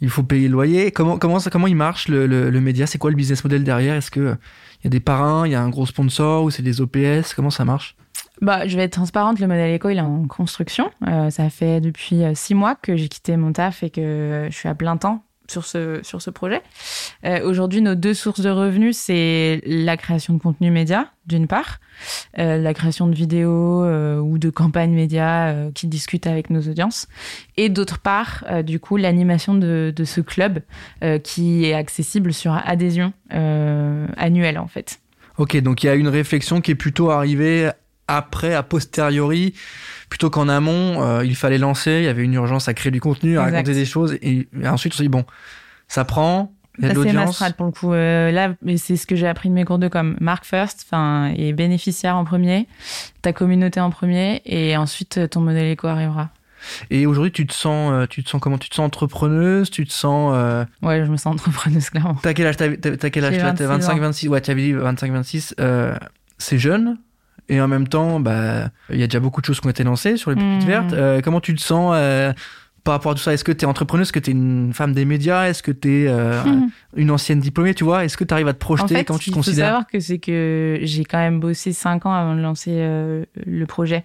[0.00, 0.90] il faut payer le loyer.
[0.90, 2.86] Comment, comment, comment il marche le, le, média?
[2.86, 3.94] C'est quoi le business model derrière?
[3.94, 4.36] Est-ce qu'il
[4.82, 7.34] il y a des parrains, il y a un gros sponsor ou c'est des OPS
[7.34, 7.96] Comment ça marche?
[8.40, 10.90] Bah, je vais être transparente, le modèle éco, il est en construction.
[11.30, 14.74] ça fait depuis six mois que j'ai quitté mon taf et que je suis à
[14.74, 16.62] plein temps sur ce, sur ce projet.
[17.24, 21.78] Euh, aujourd'hui, nos deux sources de revenus, c'est la création de contenu média, d'une part,
[22.38, 27.08] euh, la création de vidéos euh, ou de campagnes médias qui discutent avec nos audiences,
[27.56, 30.60] et d'autre part, du coup, l'animation de, de, ce club
[31.22, 35.00] qui est accessible sur adhésion annuelle, en fait.
[35.38, 37.70] Ok, donc il y a une réflexion qui est plutôt arrivée
[38.08, 39.54] après, a posteriori,
[40.08, 43.00] plutôt qu'en amont, euh, il fallait lancer, il y avait une urgence à créer du
[43.00, 45.24] contenu, à raconter des choses, et, ensuite on s'est dit, bon,
[45.88, 47.38] ça prend, il y a de l'audience.
[47.38, 47.92] C'est pour le coup.
[47.94, 50.14] Euh, là, c'est ce que j'ai appris de mes cours de com.
[50.20, 52.68] Mark first, enfin, et bénéficiaire en premier,
[53.22, 56.28] ta communauté en premier, et ensuite ton modèle éco arrivera.
[56.90, 58.58] Et aujourd'hui, tu te sens, euh, tu te sens comment?
[58.58, 59.70] Tu te sens entrepreneuse?
[59.70, 60.34] Tu te sens
[60.82, 62.16] Ouais, je me sens entrepreneuse clairement.
[62.22, 62.56] T'as quel âge?
[62.56, 64.28] T'as quel âge 25, 26.
[64.28, 65.54] Ouais, tu avais dit 25, 26.
[66.38, 66.98] c'est jeune?
[67.48, 69.84] Et en même temps, bah, il y a déjà beaucoup de choses qui ont été
[69.84, 70.66] lancées sur les petites mmh.
[70.66, 70.92] vertes.
[70.92, 72.32] Euh, comment tu te sens euh,
[72.86, 74.72] par rapport à tout ça Est-ce que tu es entrepreneuse Est-ce que tu es une
[74.72, 76.70] femme des médias Est-ce que tu es euh, mhm.
[76.94, 79.34] une ancienne diplômée Tu vois Est-ce que tu arrives à te projeter quand tu te
[79.34, 82.40] considères Il faut savoir que c'est que j'ai quand même bossé cinq ans avant de
[82.40, 84.04] lancer euh, le projet.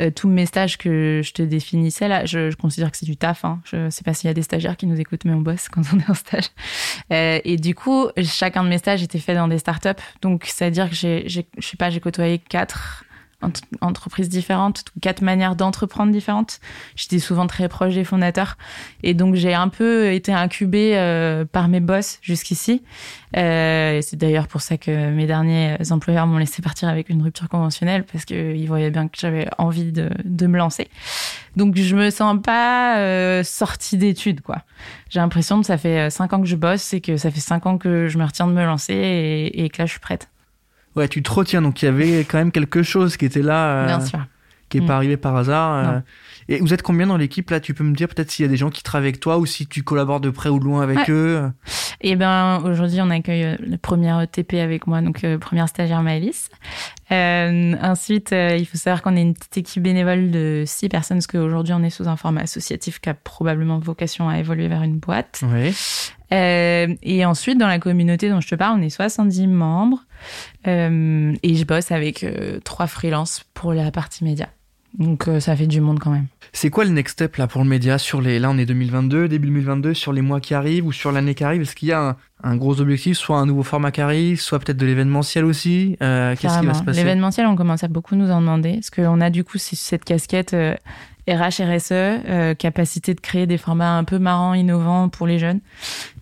[0.00, 3.44] Euh, tous mes stages que je te définissais là, je, considère que c'est du taf.
[3.44, 3.60] Hein.
[3.64, 5.82] Je sais pas s'il y a des stagiaires qui nous écoutent, mais on bosse quand
[5.92, 6.48] on est en stage.
[7.10, 9.90] et du coup, chacun de mes stages était fait dans des startups.
[10.22, 13.04] Donc, c'est à dire que j'ai, je sais pas, j'ai côtoyé quatre
[13.80, 16.60] entreprises différentes, quatre manières d'entreprendre différentes.
[16.96, 18.56] J'étais souvent très proche des fondateurs
[19.02, 22.82] et donc j'ai un peu été incubée euh, par mes boss jusqu'ici.
[23.36, 27.48] Euh, c'est d'ailleurs pour ça que mes derniers employeurs m'ont laissé partir avec une rupture
[27.48, 30.88] conventionnelle parce qu'ils voyaient bien que j'avais envie de, de, me lancer.
[31.56, 34.62] Donc je me sens pas euh, sortie d'études quoi.
[35.10, 37.66] J'ai l'impression que ça fait cinq ans que je bosse et que ça fait cinq
[37.66, 40.28] ans que je me retiens de me lancer et, et que là je suis prête.
[40.96, 41.62] Ouais, tu te retiens.
[41.62, 43.86] Donc il y avait quand même quelque chose qui était là.
[43.86, 44.20] Bien sûr.
[44.68, 44.96] Qui n'est pas mm.
[44.96, 45.74] arrivé par hasard.
[45.74, 46.00] Euh.
[46.48, 47.60] Et vous êtes combien dans l'équipe là?
[47.60, 49.46] Tu peux me dire peut-être s'il y a des gens qui travaillent avec toi ou
[49.46, 51.50] si tu collabores de près ou de loin avec eux?
[52.00, 56.02] Eh ben aujourd'hui on accueille euh, le premier ETP avec moi, donc euh, première stagiaire
[56.02, 56.50] Maëlys.
[57.10, 61.26] Euh, ensuite, il faut savoir qu'on est une petite équipe bénévole de six personnes, parce
[61.26, 64.98] qu'aujourd'hui on est sous un format associatif qui a probablement vocation à évoluer vers une
[64.98, 65.42] boîte.
[65.44, 65.74] Oui.
[66.34, 70.04] Et ensuite, dans la communauté dont je te parle, on est 70 membres.
[70.66, 72.26] et je bosse avec
[72.64, 74.48] trois freelances pour la partie média.
[74.98, 76.26] Donc ça fait du monde quand même.
[76.52, 79.26] C'est quoi le next step là pour le média sur les là on est 2022
[79.26, 81.62] début 2022 sur les mois qui arrivent ou sur l'année qui arrive?
[81.62, 84.76] Est-ce qu'il y a un, gros objectif soit un nouveau format qui arrive soit peut-être
[84.76, 85.96] de l'événementiel aussi?
[86.00, 87.00] Euh, qu'est-ce qui va se passer?
[87.00, 90.54] L'événementiel on commence à beaucoup nous en demander parce qu'on a du coup cette casquette
[90.54, 90.76] euh,
[91.28, 95.60] RH RSE euh, capacité de créer des formats un peu marrants innovants pour les jeunes.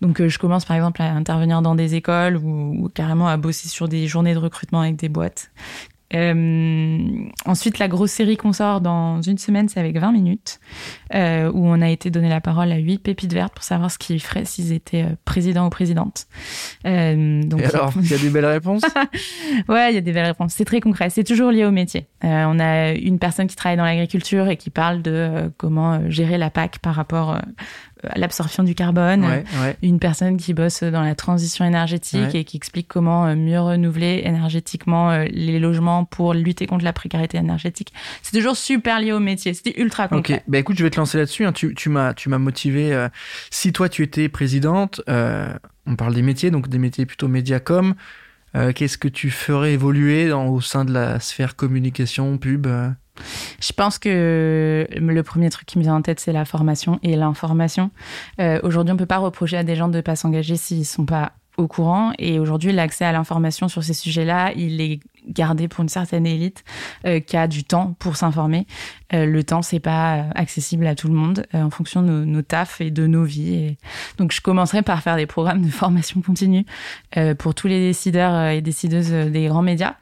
[0.01, 3.67] Donc je commence par exemple à intervenir dans des écoles ou, ou carrément à bosser
[3.67, 5.51] sur des journées de recrutement avec des boîtes
[6.13, 10.59] euh, ensuite, la grosse série qu'on sort dans une semaine, c'est avec 20 minutes,
[11.13, 13.97] euh, où on a été donné la parole à 8 pépites vertes pour savoir ce
[13.97, 16.27] qu'ils feraient s'ils étaient euh, président ou présidente.
[16.85, 18.83] Euh, donc, Et alors, il y a des belles réponses?
[19.67, 20.53] Ouais, il y a des belles réponses.
[20.53, 21.09] C'est très concret.
[21.09, 22.07] C'est toujours lié au métier.
[22.23, 26.49] On a une personne qui travaille dans l'agriculture et qui parle de comment gérer la
[26.49, 27.37] PAC par rapport
[28.15, 29.43] l'absorption du carbone,
[29.81, 34.21] une personne qui bosse dans la transition énergétique et qui explique comment euh, mieux renouveler
[34.25, 37.93] énergétiquement euh, les logements pour lutter contre la précarité énergétique.
[38.21, 40.35] C'est toujours super lié au métier, c'était ultra concret.
[40.35, 41.45] Ok, bah écoute, je vais te lancer là-dessus.
[41.45, 41.53] Hein.
[41.53, 42.93] Tu, tu m'as motivé.
[42.93, 43.09] Euh,
[43.49, 47.95] si toi tu étais présidente, on parle des métiers, donc des métiers plutôt médiacom.
[48.75, 52.67] Qu'est-ce que tu ferais évoluer dans, au sein de la sphère communication, pub
[53.59, 57.15] je pense que le premier truc qui me vient en tête, c'est la formation et
[57.15, 57.91] l'information.
[58.39, 60.79] Euh, aujourd'hui, on ne peut pas reprocher à des gens de ne pas s'engager s'ils
[60.79, 62.13] ne sont pas au courant.
[62.17, 66.63] Et aujourd'hui, l'accès à l'information sur ces sujets-là, il est gardé pour une certaine élite
[67.05, 68.65] euh, qui a du temps pour s'informer.
[69.13, 72.07] Euh, le temps, c'est pas euh, accessible à tout le monde euh, en fonction de
[72.07, 73.53] nos, nos tafs et de nos vies.
[73.53, 73.77] Et
[74.17, 76.65] donc, je commencerai par faire des programmes de formation continue
[77.17, 79.95] euh, pour tous les décideurs et décideuses des grands médias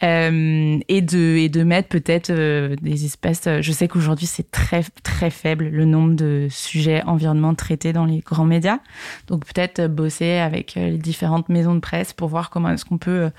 [0.00, 3.48] et de et de mettre peut-être des espèces.
[3.60, 8.20] Je sais qu'aujourd'hui, c'est très très faible le nombre de sujets environnement traités dans les
[8.20, 8.78] grands médias.
[9.26, 13.30] Donc, peut-être bosser avec les différentes maisons de presse pour voir comment est-ce qu'on peut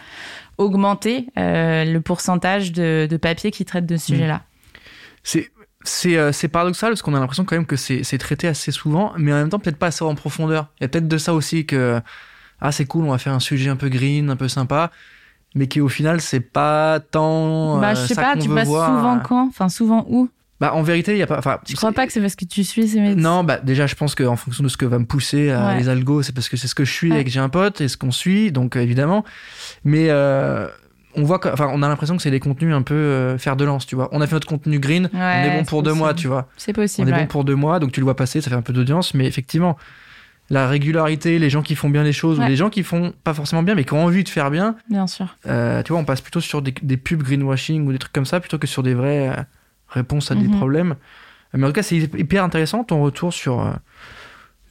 [0.60, 4.16] augmenter euh, le pourcentage de, de, papier qui traite de ce mmh.
[4.16, 4.44] sujet-là.
[5.24, 5.50] C'est
[6.18, 9.32] euh, c'est paradoxal parce qu'on a l'impression quand même que c'est traité assez souvent, mais
[9.32, 10.68] en même temps peut-être pas assez en profondeur.
[10.80, 12.02] Il y a peut-être de ça aussi que
[12.60, 14.92] ah c'est cool, on va faire un sujet un peu green, un peu sympa,
[15.56, 17.80] mais qui au final c'est pas tant.
[17.80, 20.30] Bah je euh, sais pas, tu passes souvent quand, enfin souvent où?
[20.60, 21.38] Bah, en vérité, il y a pas.
[21.38, 23.16] Enfin, je crois pas que c'est parce que tu suis ces métiers.
[23.16, 25.88] Non, bah, déjà, je pense qu'en fonction de ce que va me pousser euh, les
[25.88, 27.88] algos, c'est parce que c'est ce que je suis et que j'ai un pote et
[27.88, 29.24] ce qu'on suit, donc euh, évidemment.
[29.86, 30.68] Mais euh,
[31.16, 33.64] on voit, enfin, on a l'impression que c'est des contenus un peu euh, faire de
[33.64, 34.10] lance, tu vois.
[34.12, 36.50] On a fait notre contenu green, on est bon pour deux mois, tu vois.
[36.58, 37.10] C'est possible.
[37.10, 38.74] On est bon pour deux mois, donc tu le vois passer, ça fait un peu
[38.74, 39.78] d'audience, mais effectivement,
[40.50, 43.34] la régularité, les gens qui font bien les choses, ou les gens qui font pas
[43.34, 44.76] forcément bien, mais qui ont envie de faire bien.
[44.90, 45.38] Bien sûr.
[45.46, 48.42] tu vois, on passe plutôt sur des, des, pubs greenwashing ou des trucs comme ça,
[48.42, 49.34] plutôt que sur des vraies
[49.90, 50.58] réponses à des mhm.
[50.58, 50.96] problèmes.
[51.54, 53.72] Mais en tout cas, c'est hyper intéressant ton retour sur, euh,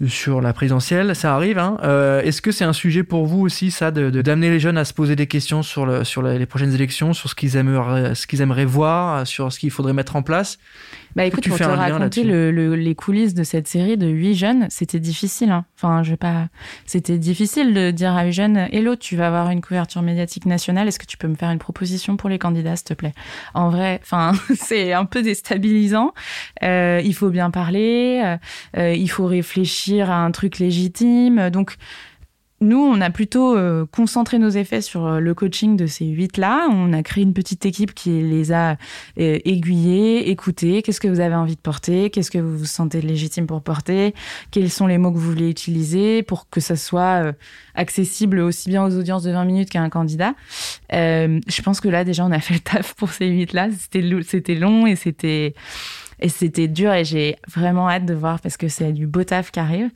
[0.07, 1.17] sur la présidentielle.
[1.17, 1.59] Ça arrive.
[1.59, 1.79] Hein.
[1.83, 4.79] Euh, est-ce que c'est un sujet pour vous aussi, ça, d'amener de, d'amener les jeunes
[4.79, 8.15] à se poser des questions sur, le, sur les prochaines élections, sur ce qu'ils aimeraient,
[8.15, 10.59] ce qu'ils aimeraient voir, sur ce qu'il faudrait mettre en place?
[11.17, 15.01] Bah écoute, pour te raconter le, les coulisses de cette série de huit jeunes, c'était
[15.01, 15.51] difficile.
[15.51, 15.65] Hein.
[15.77, 16.49] Enfin, je vais pas.
[16.87, 20.89] C'était difficile de dire à huit jeunes Hello, tu vas avoir une couverture médiatique nationale.
[20.89, 23.15] Est-ce que tu peux me faire une proposition pour les candidats, s'il te plaît?
[23.55, 26.13] En vrai, enfin, c'est un peu déstabilisant.
[26.63, 28.37] Euh, il faut bien parler.
[28.77, 31.51] Euh, il faut réfléchir à un truc légitime.
[31.51, 31.77] Donc
[32.61, 36.67] nous, on a plutôt euh, concentré nos effets sur euh, le coaching de ces huit-là.
[36.71, 38.73] On a créé une petite équipe qui les a
[39.19, 40.83] euh, aiguillés, écoutés.
[40.83, 42.11] Qu'est-ce que vous avez envie de porter?
[42.11, 44.13] Qu'est-ce que vous vous sentez légitime pour porter?
[44.51, 47.33] Quels sont les mots que vous voulez utiliser pour que ça soit
[47.75, 50.35] accessible aussi bien aux audiences de 20 minutes qu'à un candidat?
[50.91, 53.69] Je pense que là, déjà, on a fait le taf pour ces huit-là.
[54.25, 55.55] C'était long et c'était
[56.21, 59.51] et c'était dur et j'ai vraiment hâte de voir parce que c'est du beau taf
[59.51, 59.91] qui arrive.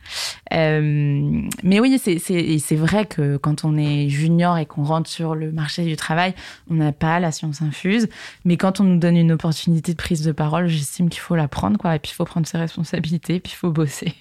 [0.52, 5.52] Euh, mais oui, c'est vrai que quand on est junior et qu'on rentre sur le
[5.52, 6.34] marché du travail,
[6.70, 8.08] on n'a pas la science infuse.
[8.44, 11.48] Mais quand on nous donne une opportunité de prise de parole, j'estime qu'il faut la
[11.48, 11.96] prendre, quoi.
[11.96, 14.14] Et puis il faut prendre ses responsabilités, puis il faut bosser.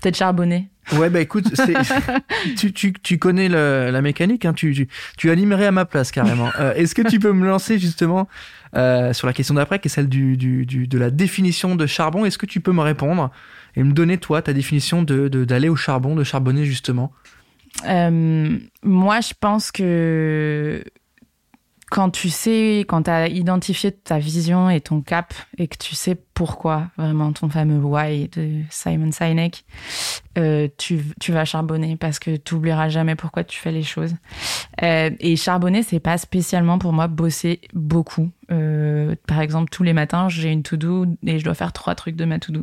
[0.00, 0.68] Peut-être charbonner.
[0.92, 1.46] Ouais, bah écoute,
[2.56, 6.10] tu, tu, tu, connais le, la mécanique, hein, tu, tu, tu, animerais à ma place
[6.10, 6.50] carrément.
[6.58, 8.28] Euh, Est-ce que tu peux me lancer justement
[8.76, 11.86] euh, sur la question d'après, qui est celle du, du, du, de la définition de
[11.86, 12.24] charbon?
[12.24, 13.30] Est-ce que tu peux me répondre
[13.76, 17.12] et me donner, toi, ta définition d'aller de, d'aller au charbon, de charbonner justement?
[17.86, 20.82] Euh, Moi, je pense que
[21.90, 25.94] quand tu sais, quand tu as identifié ta vision et ton cap et que tu
[25.94, 29.64] sais pourquoi, vraiment ton fameux why de Simon Sinek,
[30.38, 34.14] euh, tu, vas charbonner parce que tu oublieras jamais pourquoi tu fais les choses.
[34.84, 38.30] Euh, et charbonner, c'est pas spécialement pour moi bosser beaucoup.
[38.52, 42.14] Euh, par exemple, tous les matins, j'ai une to-do et je dois faire trois trucs
[42.14, 42.62] de ma to-do.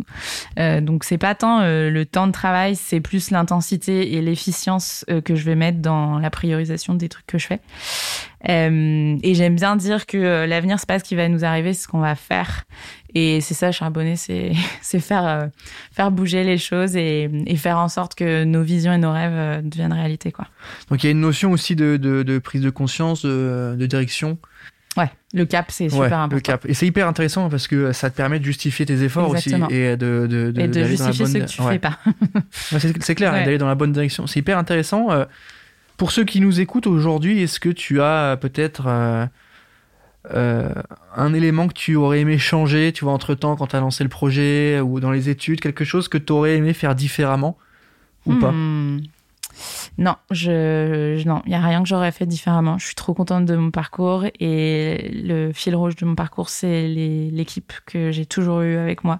[0.81, 5.43] Donc, c'est pas tant le temps de travail, c'est plus l'intensité et l'efficience que je
[5.43, 7.59] vais mettre dans la priorisation des trucs que je fais.
[8.47, 11.88] et j'aime bien dire que l'avenir, c'est pas ce qui va nous arriver, c'est ce
[11.89, 12.63] qu'on va faire.
[13.15, 14.51] Et c'est ça, charbonner, c'est
[14.82, 15.49] c'est faire
[15.91, 19.67] faire bouger les choses et, et, faire en sorte que nos visions et nos rêves
[19.67, 20.47] deviennent réalité, quoi.
[20.89, 23.86] Donc, il y a une notion aussi de, de, de prise de conscience, de, de
[23.86, 24.38] direction.
[24.97, 26.36] Ouais, le cap, c'est super important.
[26.36, 26.65] Le cap.
[26.67, 29.97] Et c'est hyper intéressant parce que ça te permet de justifier tes efforts aussi et
[29.97, 31.99] de, de, de, et de justifier ce que tu fais pas.
[32.80, 34.25] c'est clair, d'aller dans la bonne direction.
[34.28, 35.12] C'est hyper intéressant.
[35.12, 35.25] Euh,
[35.97, 38.86] pour ceux qui nous écoutent aujourd'hui, est-ce que tu as peut-être
[40.33, 40.73] euh,
[41.15, 44.03] un élément que tu aurais aimé changer, tu vois, entre temps, quand tu as lancé
[44.03, 47.57] le projet ou dans les études, quelque chose que tu aurais aimé faire différemment
[48.25, 48.51] ou pas?
[48.51, 49.01] Hmm.
[49.97, 52.77] Non, je, non, il y a rien que j'aurais fait différemment.
[52.77, 56.88] Je suis trop contente de mon parcours et le fil rouge de mon parcours, c'est
[56.88, 59.19] l'équipe que j'ai toujours eue avec moi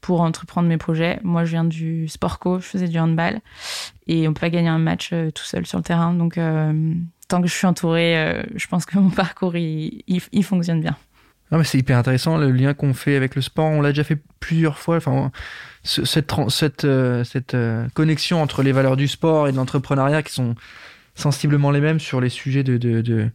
[0.00, 1.20] pour entreprendre mes projets.
[1.22, 3.40] Moi, je viens du sport co, je faisais du handball
[4.06, 6.14] et on peut pas gagner un match euh, tout seul sur le terrain.
[6.14, 6.94] Donc, euh,
[7.28, 10.96] tant que je suis entourée, euh, je pense que mon parcours il, il fonctionne bien.
[11.50, 13.66] Non, mais c'est hyper intéressant le lien qu'on fait avec le sport.
[13.66, 14.96] On l'a déjà fait plusieurs fois.
[14.96, 15.30] Enfin,
[15.82, 20.32] cette, cette, euh, cette euh, connexion entre les valeurs du sport et de l'entrepreneuriat qui
[20.32, 20.54] sont
[21.14, 23.28] sensiblement les mêmes sur les sujets de, de, de,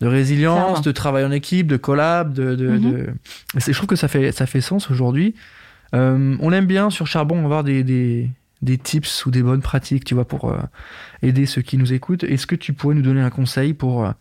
[0.00, 2.32] de résilience, de travail en équipe, de collab.
[2.32, 3.14] De, de, mm
[3.54, 5.34] Je trouve que ça fait, ça fait sens aujourd'hui.
[5.94, 8.30] Euh, on aime bien sur Charbon avoir des, des,
[8.62, 10.54] des, tips ou des bonnes pratiques, tu vois, pour
[11.22, 12.24] aider ceux qui nous écoutent.
[12.24, 14.12] Est-ce que tu pourrais nous donner un conseil pour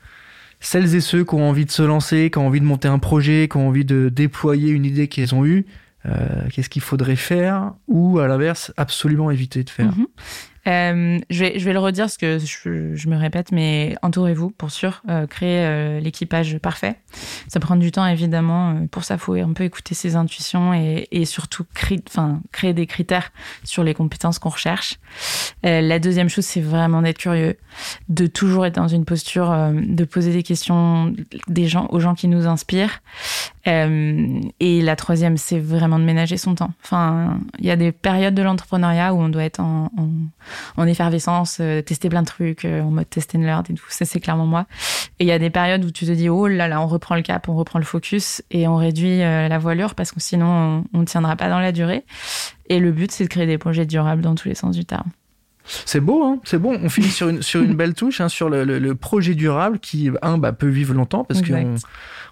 [0.59, 2.99] celles et ceux qui ont envie de se lancer, qui ont envie de monter un
[2.99, 5.65] projet, qui ont envie de déployer une idée qu'ils ont eue
[6.05, 9.97] euh, qu'est-ce qu'il faudrait faire ou à l'inverse absolument éviter de faire?
[9.97, 10.07] Mhm.
[10.69, 15.25] Euh, je, vais, le redire parce que je, me répète, mais entourez-vous pour sûr, euh,
[15.25, 16.95] créer euh, l'équipage parfait.
[17.47, 18.85] Ça prend du temps évidemment.
[18.91, 23.31] Pour ça, faut un peu écouter ses intuitions et, surtout créer, des critères
[23.63, 24.99] sur les compétences qu'on recherche.
[25.63, 27.57] La deuxième chose, c'est vraiment d'être curieux,
[28.09, 31.13] de toujours être dans une posture de poser des questions
[31.89, 33.01] aux gens qui nous inspirent.
[33.65, 36.71] et la troisième, c'est vraiment de ménager son temps.
[36.83, 39.89] Enfin, il y a des périodes de l'entrepreneuriat où on doit être en
[40.77, 43.85] en effervescence, euh, tester plein de trucs euh, en mode test and learn et tout.
[43.89, 44.65] Ça, c'est clairement moi.
[45.19, 47.15] Et il y a des périodes où tu te dis, oh là là, on reprend
[47.15, 50.83] le cap, on reprend le focus et on réduit euh, la voilure parce que sinon,
[50.93, 52.03] on ne tiendra pas dans la durée.
[52.69, 55.09] Et le but, c'est de créer des projets durables dans tous les sens du terme.
[55.85, 56.79] C'est beau, hein c'est bon.
[56.81, 60.37] On finit sur une, sur une belle touche, hein, sur le, projet durable qui, un,
[60.37, 61.75] bah, peut vivre longtemps parce qu'on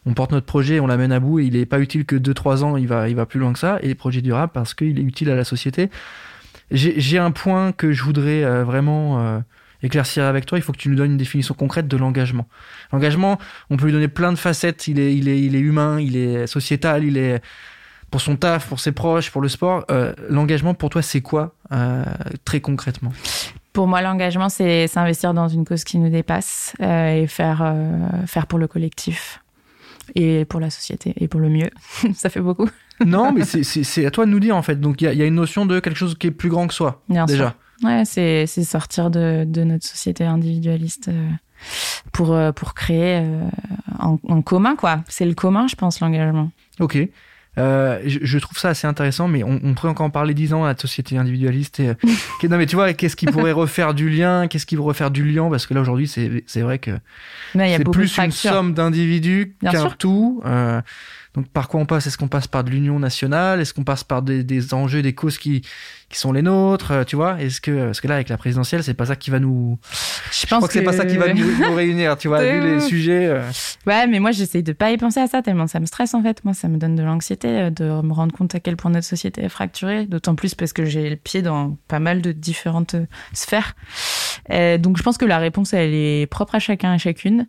[0.06, 2.64] on porte notre projet, on l'amène à bout et il n'est pas utile que 2-3
[2.64, 3.78] ans, il va, il va plus loin que ça.
[3.84, 5.90] Et projet durable parce qu'il est utile à la société.
[6.72, 9.40] J'ai un point que je voudrais euh, vraiment euh,
[9.84, 10.58] éclaircir avec toi.
[10.58, 12.48] Il faut que tu nous donnes une définition concrète de l'engagement.
[12.92, 13.38] L'engagement,
[13.70, 14.88] on peut lui donner plein de facettes.
[14.88, 17.42] Il est, il est, il est humain, il est sociétal, il est
[18.12, 19.86] pour son taf, pour ses proches, pour le sport.
[19.92, 21.54] Euh, l'engagement, pour toi, c'est quoi
[22.46, 23.12] très concrètement?
[23.74, 27.76] Pour moi, l'engagement, c'est s'investir dans une cause qui nous dépasse et faire,
[28.26, 29.42] faire pour le collectif
[30.16, 31.70] et pour la société et pour le mieux.
[32.14, 32.70] Ça fait beaucoup
[33.06, 34.80] non, mais c'est à toi de nous dire en fait.
[34.80, 37.04] Donc il y, a une notion de quelque chose qui est plus grand que soi.
[37.10, 37.56] Bien déjà.
[37.82, 37.88] Sûr.
[37.88, 41.30] Ouais, c'est sortir de, de, notre société individualiste euh,
[42.12, 43.44] pour, euh, pour créer euh,
[44.00, 45.04] en, en, commun, quoi.
[45.08, 46.50] C'est le commun, je pense, l'engagement.
[46.80, 46.98] Ok.
[47.58, 50.54] Euh, je, je, trouve ça assez intéressant, mais on, on pourrait encore en parler dix
[50.54, 51.80] ans, la société individualiste.
[51.80, 51.96] Et,
[52.50, 54.48] non, mais tu vois, qu'est-ce qui pourrait refaire du lien?
[54.48, 55.50] Qu'est-ce qui pourrait refaire du lien?
[55.50, 56.92] Parce que là, aujourd'hui, c'est vrai que
[57.56, 60.42] c'est plus une somme d'individus qu'un tout.
[60.46, 60.82] Euh,
[61.38, 62.08] donc par quoi on passe?
[62.08, 63.62] Est-ce qu'on passe par de l'union nationale?
[63.62, 65.62] Est-ce qu'on passe par des, des, enjeux, des causes qui,
[66.10, 66.92] qui sont les nôtres?
[66.92, 67.40] Euh, Tu vois?
[67.40, 69.78] Est-ce que parce que là avec la présidentielle, c'est pas ça qui va nous.
[70.32, 72.18] Je, pense crois que, c'est pas ça qui va nous, réunir.
[72.18, 73.28] Tu vois, vu les sujets.
[73.28, 73.44] Euh.
[73.86, 76.24] Ouais, mais moi j'essaye de pas y penser à ça tellement ça me stresse en
[76.24, 76.44] fait.
[76.44, 79.06] Moi, ça me donne de l'anxiété euh, de me rendre compte à quel point notre
[79.06, 80.08] société est fracturée.
[80.08, 82.96] D'autant plus parce que j'ai le pied dans pas mal de différentes
[83.34, 83.76] sphères.
[84.52, 87.48] Euh, donc je pense que la réponse elle est propre à chacun et chacune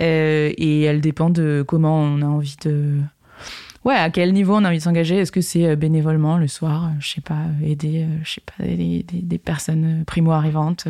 [0.00, 2.98] euh, et elle dépend de comment on a envie de
[3.84, 5.16] ouais, à quel niveau on a envie de s'engager?
[5.16, 8.42] Est-ce que c'est euh, bénévolement le soir, euh, je sais pas, aider, euh, je sais
[8.44, 10.86] pas, des, des, personnes primo arrivantes,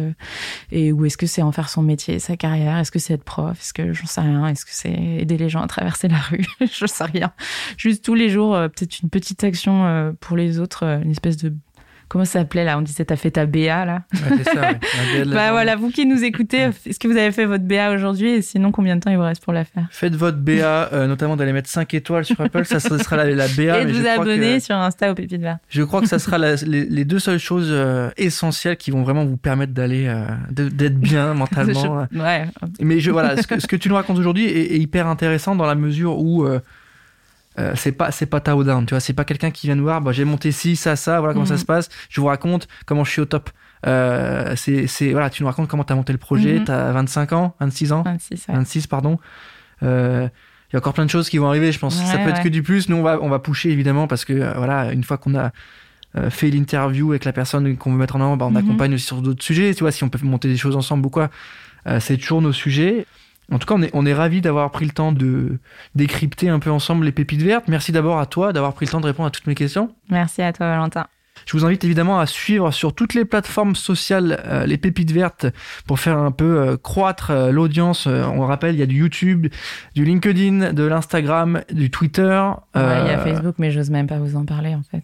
[0.73, 2.79] et ou est-ce que c'est en faire son métier, sa carrière?
[2.79, 3.59] Est-ce que c'est être prof?
[3.59, 4.47] Est-ce que j'en sais rien.
[4.49, 6.45] Est-ce que c'est aider les gens à traverser la rue?
[6.61, 7.33] Je sais rien.
[7.77, 11.55] Juste tous les jours, peut-être une petite action pour les autres, une espèce de
[12.11, 12.77] comment ça s'appelait là?
[12.77, 14.03] On disait t'as fait ta BA là?
[14.13, 14.61] Ouais, ça, ouais.
[14.61, 15.51] BA Bah journée.
[15.53, 18.29] voilà, vous qui nous écoutez, est-ce que vous avez fait votre BA aujourd'hui?
[18.33, 19.87] Et sinon, combien de temps il vous reste pour la faire?
[19.91, 20.53] Faites votre BA,
[20.93, 23.81] euh, notamment d'aller mettre 5 étoiles sur Apple, ça, sera la, la BA.
[23.81, 25.61] Et de vous abonner que- sur Insta au Pépites Vertes.
[25.71, 29.03] Je crois que ça sera la- les, les deux seules choses euh, essentielles qui vont
[29.03, 32.07] vraiment vous permettre d'aller, euh, d'être bien mentalement.
[32.13, 32.45] Je- Ouais.
[32.81, 35.55] Mais je, voilà, ce que, ce que tu nous racontes aujourd'hui est, est hyper intéressant
[35.55, 36.45] dans la mesure où
[37.59, 39.83] euh, c'est pas c'est pas Tao down, tu vois, c'est pas quelqu'un qui vient nous
[39.85, 41.61] voir, bah, j'ai monté ci, ça, ça, voilà comment ça Mhm.
[41.61, 41.89] se passe.
[42.09, 43.51] Je vous raconte comment je suis au top.
[43.87, 46.59] Euh, c'est c'est voilà, tu nous racontes comment t'as monté le projet.
[46.61, 46.65] Mhm.
[46.65, 48.55] T'as 25 ans, 26 ans, 26, ouais.
[48.55, 49.19] 26 pardon.
[49.83, 50.29] Euh,
[50.71, 51.97] il y a encore plein de choses qui vont arriver, je pense.
[51.97, 52.89] ça Ouais, peut être que du plus.
[52.89, 55.51] Nous, on va, on va pousser évidemment parce que euh, voilà, une fois qu'on a
[56.17, 58.57] euh, fait l'interview avec la personne qu'on veut mettre en avant, bah, on Mhm.
[58.59, 59.75] accompagne aussi sur d'autres sujets.
[59.75, 61.31] Tu vois, si on peut monter des choses ensemble ou quoi,
[61.89, 63.07] euh, c'est toujours nos sujets.
[63.51, 65.59] En tout cas, on est, on ravis d'avoir pris le temps de
[65.95, 67.69] décrypter un peu ensemble les pépites vertes.
[67.69, 69.95] Merci d'abord à toi d'avoir pris le temps de répondre à toutes mes questions.
[70.09, 71.07] Merci à toi, Valentin.
[71.47, 75.47] Je vous invite évidemment à suivre sur toutes les plateformes sociales euh, les pépites vertes
[75.87, 78.07] pour faire un peu euh, croître euh, l'audience.
[78.07, 79.49] On rappelle, il y a du YouTube,
[79.95, 82.41] du LinkedIn, de l'Instagram, du Twitter.
[82.75, 85.03] Ouais, il y a Facebook, mais j'ose même pas vous en parler en fait.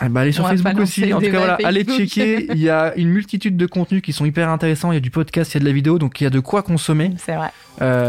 [0.00, 1.12] ah bah, allez sur On Facebook aussi.
[1.12, 2.46] En tout cas, voilà, allez checker.
[2.52, 4.92] Il y a une multitude de contenus qui sont hyper intéressants.
[4.92, 6.30] Il y a du podcast, il y a de la vidéo, donc il y a
[6.30, 7.12] de quoi consommer.
[7.18, 7.50] C'est vrai.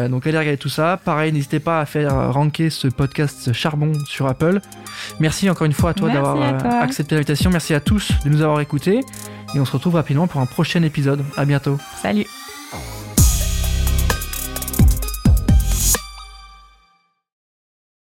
[0.10, 1.00] Donc allez regarder tout ça.
[1.04, 4.62] Pareil, n'hésitez pas à faire ranker ce podcast Charbon sur Apple.
[5.20, 6.38] Merci encore une fois à toi d'avoir
[6.82, 7.50] accepté l'invitation.
[7.58, 9.00] Merci à tous de nous avoir écoutés.
[9.56, 11.26] Et on se retrouve rapidement pour un prochain épisode.
[11.38, 11.80] À bientôt.
[12.04, 12.28] Salut.